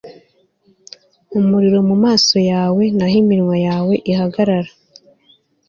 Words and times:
umuriro 1.37 1.79
mumaso 1.89 2.37
yawe 2.51 2.83
n'aho 2.95 3.15
iminwa 3.23 3.55
yawe 3.67 3.93
ihagarara 4.11 4.71